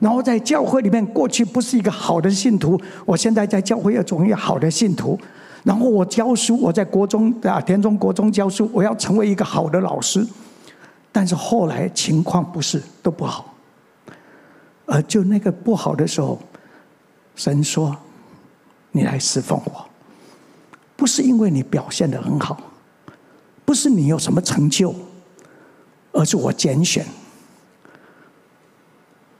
[0.00, 5.18] 然后在教会里面，过去不是一个好的信徒，我现在在教会要做一个好的信徒。
[5.62, 10.26] 然后我教书，我在国中啊，田中国中教书，我要成为一个好的老师。
[11.10, 13.54] 但是后来情况不是都不好，
[14.84, 16.38] 而就那个不好的时候，
[17.36, 17.96] 神说
[18.92, 19.86] ：“你来侍奉我，
[20.96, 22.60] 不是因为你表现的很好，
[23.64, 24.94] 不是你有什么成就，
[26.12, 27.06] 而是我拣选。”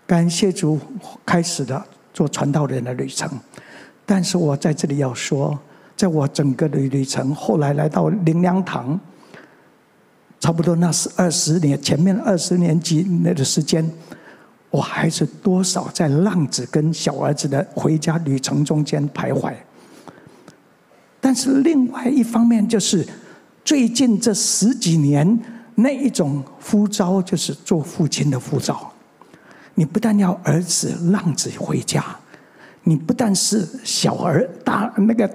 [0.07, 0.79] 感谢主，
[1.25, 3.29] 开始了做传道人的旅程。
[4.05, 5.59] 但是我在这里要说，
[5.97, 9.01] 在我整个的旅程，后来来到灵粮堂，
[10.39, 13.91] 差不多那是二十年，前面二十年几那的时间，
[14.71, 19.55] 我还是多少在浪子跟小儿子的回家旅程中间徘徊。
[21.19, 23.09] 但是另外一方面，就是
[23.65, 25.41] 最近这十几年
[25.77, 28.93] 那一种呼召，就是做父亲的呼召。
[29.75, 32.05] 你不但要儿子浪子回家，
[32.85, 35.29] 你不但是小儿大那个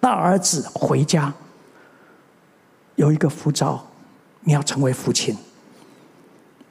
[0.00, 1.32] 大儿子回家，
[2.96, 3.86] 有一个呼召，
[4.40, 5.36] 你要成为父亲。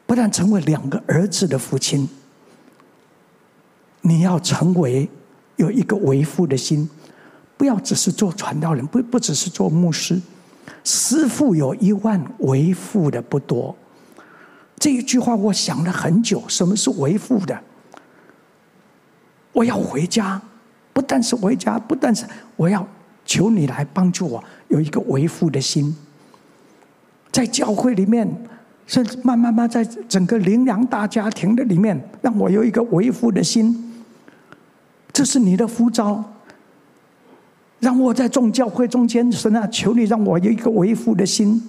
[0.06, 2.08] 不但成为两个儿子的父亲，
[4.02, 5.10] 你要成为
[5.58, 6.90] 有一个为父的心，
[7.58, 10.22] 不要只是做传道人，不不只是做牧师。
[10.84, 13.76] 师父有一万，为父的不多。
[14.80, 17.60] 这一句话我想了很久，什么是为父的？
[19.52, 20.40] 我要回家，
[20.94, 22.26] 不但是回家，不但是
[22.56, 22.88] 我要
[23.26, 25.96] 求你来帮助我，有一个为父的心。
[27.32, 28.28] 在教会里面，
[28.86, 34.04] 甚至慢慢慢在整个灵粮大家庭的里面，让我有一个为父的心。
[35.12, 36.24] 这是你的呼召，
[37.80, 41.62] 让我在众教会中间，神啊，求你让我有一个为父的心。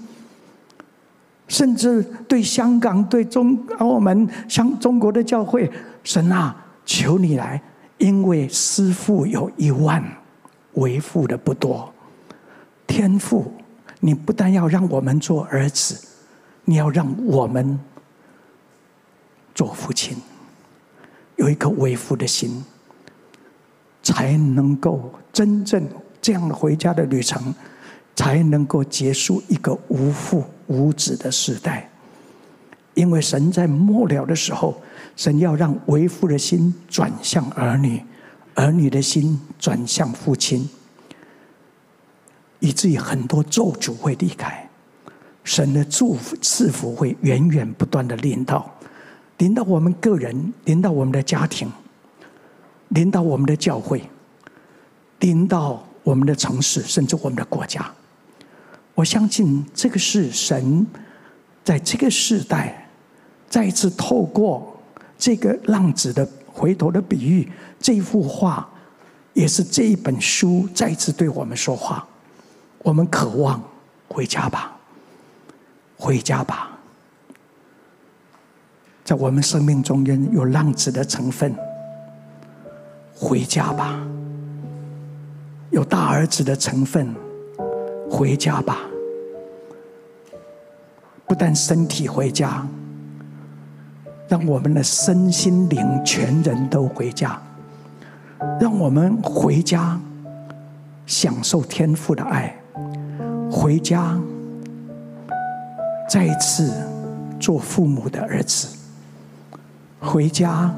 [1.49, 5.71] 甚至对香港、对中澳门、像中国的教会，
[6.05, 7.61] 神啊，求你来，
[7.97, 10.05] 因为师父有一万，
[10.75, 11.93] 为父的不多。
[12.87, 13.53] 天父，
[14.01, 15.99] 你不但要让我们做儿子，
[16.65, 17.81] 你要让我们
[19.55, 20.17] 做父亲，
[21.37, 22.65] 有一颗为父的心，
[24.03, 25.87] 才能够真正
[26.21, 27.55] 这样的回家的旅程，
[28.19, 30.43] 才能够结束一个无父。
[30.67, 31.89] 无子的时代，
[32.95, 34.83] 因为神在末了的时候，
[35.17, 38.03] 神要让为父的心转向儿女，
[38.55, 40.69] 儿女的心转向父亲，
[42.59, 44.69] 以至于很多咒诅会离开，
[45.43, 48.71] 神的祝福赐福会源源不断的临到，
[49.39, 51.73] 临到我们个人，临到我们的家庭，
[52.89, 54.03] 临到我们的教会，
[55.21, 57.91] 临到我们的城市，甚至我们的国家。
[58.99, 60.85] 我相信这个是神
[61.63, 62.89] 在这个时代
[63.49, 64.77] 再次透过
[65.17, 68.69] 这个浪子的回头的比喻，这幅画
[69.35, 72.05] 也是这一本书再次对我们说话。
[72.79, 73.63] 我们渴望
[74.09, 74.77] 回家吧，
[75.97, 76.77] 回家吧。
[79.05, 81.55] 在我们生命中间有浪子的成分，
[83.15, 84.01] 回家吧；
[85.71, 87.15] 有大儿子的成分，
[88.11, 88.81] 回家吧。
[91.29, 92.67] 不但身体回家，
[94.29, 97.39] 让我们的身心灵全人都回家，
[98.59, 100.01] 让我们回家
[101.05, 102.57] 享受天父的爱，
[103.51, 104.19] 回家
[106.09, 106.73] 再一次
[107.39, 108.75] 做父母的儿子，
[110.01, 110.75] 回家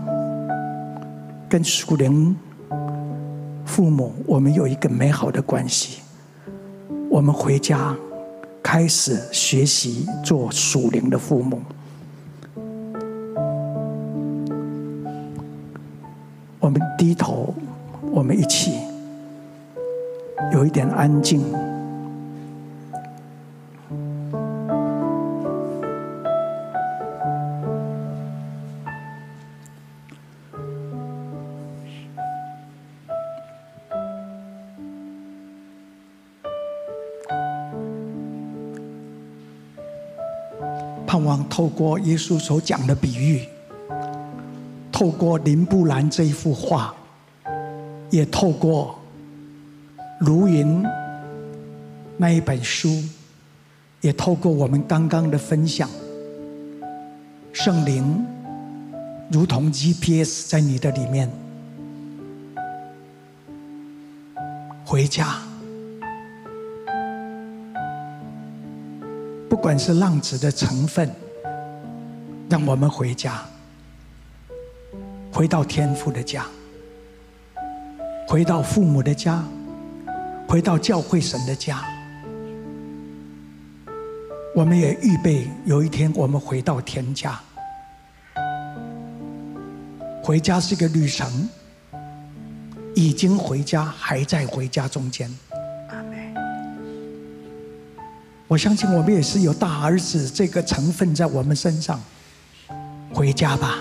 [1.49, 2.37] 跟属灵
[3.65, 6.01] 父母我们有一个美好的关系，
[7.09, 7.95] 我们回家。
[8.63, 11.61] 开始学习做属灵的父母。
[16.61, 17.55] 我们低头，
[18.13, 18.73] 我们一起
[20.53, 21.43] 有一点安静。
[41.51, 43.47] 透过耶稣所讲的比喻，
[44.91, 46.95] 透过林布兰这一幅画，
[48.09, 48.99] 也透过
[50.21, 50.83] 卢云
[52.17, 53.03] 那一本书，
[54.01, 55.91] 也透过我们刚刚的分享，
[57.53, 58.25] 圣灵
[59.31, 61.29] 如同 GPS 在你的里面，
[64.87, 65.37] 回家。
[69.49, 71.11] 不管是浪子的成分，
[72.51, 73.41] 让我们回家，
[75.33, 76.45] 回到天父的家，
[78.27, 79.45] 回到父母的家，
[80.49, 81.81] 回到教会神的家。
[84.53, 87.41] 我们也预备有一天我们回到天家。
[90.21, 91.49] 回家是一个旅程，
[92.97, 95.33] 已经回家，还在回家中间。
[98.49, 102.01] 我相信我们也是有大儿子这个成分在我们身上，
[103.21, 103.77] 回家吧。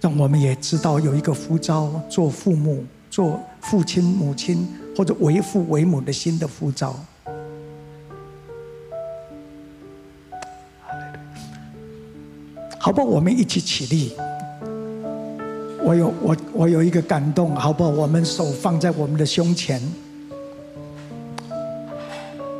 [0.00, 4.66] 让我们也知道有一个呼召，做父母、做父亲、母亲
[4.96, 6.96] 或者为父为母的心的呼召。
[12.76, 13.04] 好不？
[13.04, 14.16] 我们一起起立。
[15.84, 17.84] 我有我我有一个感动，好不？
[17.84, 19.80] 我们手放在我们的胸前。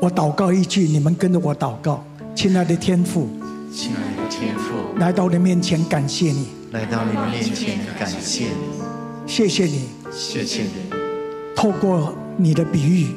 [0.01, 2.03] 我祷告一句，你们跟着我祷告。
[2.35, 3.29] 亲爱的天父，
[3.71, 8.81] 亲爱的天父，来到你面前感谢你，来到你面前感谢你，
[9.27, 10.71] 谢谢你，谢谢你。
[11.55, 13.09] 透过你的比喻，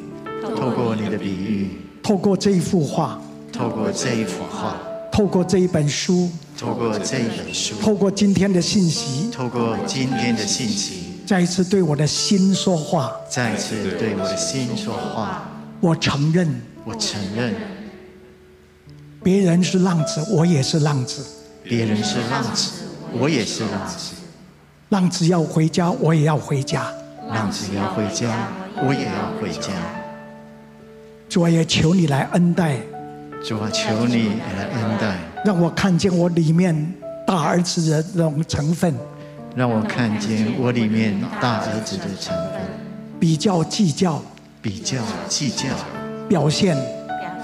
[0.54, 1.70] 透过你的比喻，
[2.02, 3.18] 透过这一幅画，
[3.50, 4.76] 透过这一幅画，
[5.10, 6.28] 透过这一本书。
[6.56, 15.50] 透过这一本书，透过今天的信息，透过今天的信息，再一次对我的心说话，再一次对我的心说话。
[15.80, 16.48] 我承认，
[16.84, 17.54] 我承认，
[19.22, 21.22] 别人是浪子，我也是浪子；
[21.62, 24.14] 别人是浪子，我也是浪子。
[24.90, 26.82] 浪子要回家，我也要回家；
[27.30, 29.70] 浪子要回家，我也要回家。
[31.28, 32.78] 主啊，也求你来恩待。
[33.42, 35.16] 主啊，求你来恩待。
[35.44, 36.94] 让我看见我里面
[37.26, 38.94] 大儿子的那种成分，
[39.56, 42.60] 让我看见我里面大儿子的成分。
[43.18, 44.22] 比较计较，
[44.60, 45.68] 比较计较，
[46.28, 46.76] 表现，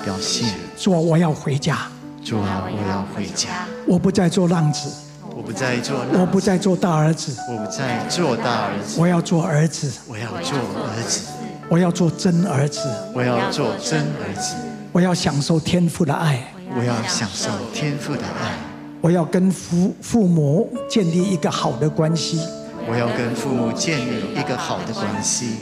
[0.05, 0.49] 表现。
[0.77, 1.79] 说我要回家，
[2.25, 2.47] 说我
[2.89, 3.67] 要回家。
[3.87, 4.89] 我不再做浪子，
[5.37, 9.01] 我不再做，我不再做大儿子，我不再做大儿子。
[9.01, 11.27] 我要做儿子，我要做儿子，
[11.69, 12.81] 我要做真儿子，
[13.15, 14.55] 我要做真儿子。
[14.93, 16.43] 我要享受天父的爱。
[16.77, 18.55] 我要享受天父的爱，
[19.01, 22.41] 我要跟父父母建立一个好的关系。
[22.89, 25.57] 我要跟父母建立一个好的关系。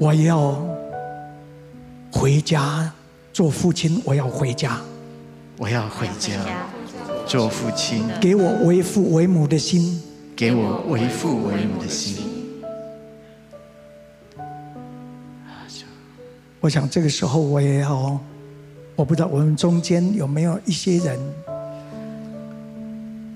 [0.00, 0.56] 我要
[2.12, 2.92] 回家
[3.32, 4.80] 做父亲，我要回家。
[5.58, 6.32] 我要回家
[7.26, 8.02] 做父亲。
[8.20, 10.00] 给我为父为母的心，
[10.34, 12.16] 给我为父为母的心。
[16.60, 18.18] 我想这个时候我也要。
[18.96, 21.20] 我不知道我们中间有没有一些人，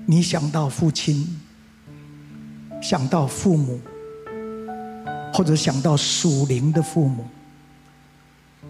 [0.07, 1.39] 你想到父亲，
[2.81, 3.79] 想到父母，
[5.31, 7.23] 或者想到属灵的父母，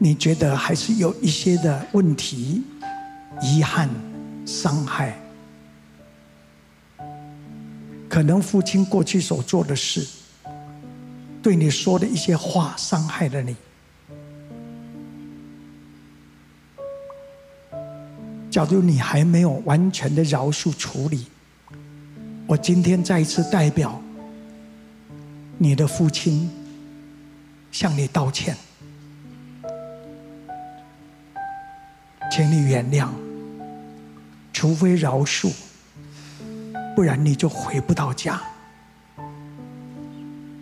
[0.03, 2.63] 你觉得还是有一些的问题、
[3.39, 3.87] 遗憾、
[4.47, 5.15] 伤害，
[8.09, 10.03] 可能父亲过去所做的事，
[11.43, 13.55] 对你说的一些话，伤害了你。
[18.49, 21.27] 假如你还没有完全的饶恕处理，
[22.47, 24.01] 我今天再一次代表
[25.59, 26.49] 你的父亲
[27.71, 28.57] 向你道歉，
[32.31, 33.09] 请你原谅，
[34.53, 35.51] 除非饶恕，
[36.95, 38.41] 不然你就回不到家，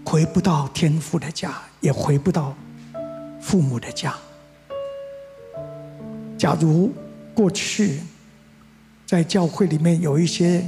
[0.03, 2.55] 回不到天父的家，也回不到
[3.39, 4.15] 父母的家。
[6.39, 6.91] 假如
[7.35, 7.99] 过去，
[9.05, 10.65] 在教会里面有一些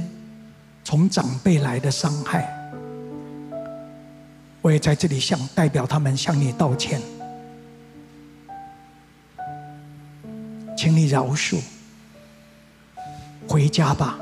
[0.84, 2.48] 从长辈来的伤害，
[4.60, 7.00] 我也在这里向代表他们向你道歉，
[10.82, 11.60] 请你饶恕，
[13.46, 14.18] 回家吧。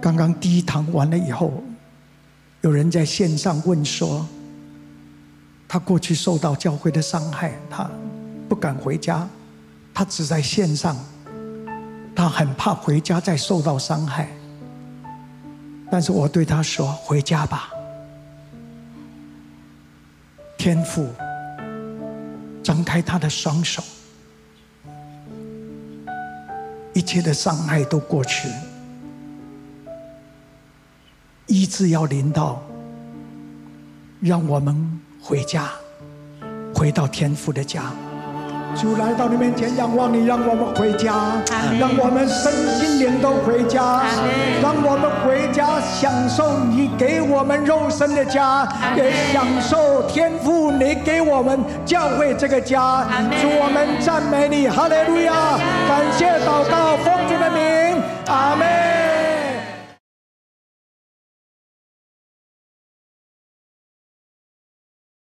[0.00, 1.62] 刚刚第一堂完了以后，
[2.62, 4.26] 有人在线上问说，
[5.68, 7.90] 他过去受到教会的伤害，他
[8.48, 9.28] 不敢回家。
[9.92, 10.96] 他只在线上，
[12.16, 14.30] 他很怕回家再受到伤害。
[15.90, 17.68] 但是我对他说：“回家吧，
[20.56, 21.06] 天父，
[22.70, 23.82] 张开他的双手，
[26.94, 28.48] 一切的伤害都过去，
[31.48, 32.62] 医治要临到，
[34.20, 35.72] 让我们回家，
[36.72, 37.92] 回到天父的家。”
[38.76, 41.32] 主来到你面前仰望你，让我们回家，
[41.78, 44.02] 让我们身心灵都回家，
[44.62, 48.66] 让我们回家享受你给我们肉身的家，
[48.96, 53.04] 也享受天父你给我们教会这个家。
[53.40, 55.58] 主，我们赞美你，哈利路亚！
[55.88, 58.99] 感谢祷告，奉主的名，阿门。